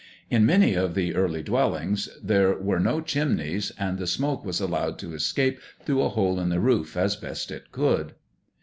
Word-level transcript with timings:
In 0.31 0.47
many 0.47 0.73
of 0.73 0.95
the 0.95 1.13
early 1.13 1.43
dwellings 1.43 2.09
there 2.23 2.57
were 2.57 2.79
no 2.79 3.01
chimneys, 3.01 3.71
and 3.77 3.99
the 3.99 4.07
smoke 4.07 4.43
was 4.43 4.59
allowed 4.59 4.97
to 4.97 5.13
escape 5.13 5.59
through 5.85 6.01
a 6.01 6.09
hole 6.09 6.39
in 6.39 6.49
the 6.49 6.59
roof 6.59 6.97
as 6.97 7.15
best 7.15 7.51
it 7.51 7.71
could. 7.71 8.13